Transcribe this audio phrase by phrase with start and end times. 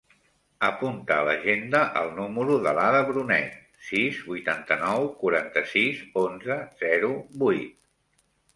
[0.67, 3.61] Apunta a l'agenda el número de l'Ada Brunet:
[3.91, 7.81] sis, vuitanta-nou, quaranta-sis, onze, zero, vuit.